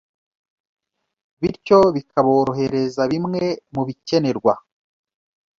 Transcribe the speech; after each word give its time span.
bityo 1.41 1.79
bikaborohereza 1.95 3.01
bimwe 3.11 3.43
mu 3.73 3.81
bikenerwa 3.87 4.53